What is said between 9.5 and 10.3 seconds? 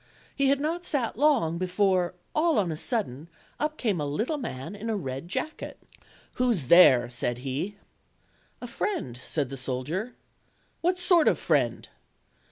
the soldier.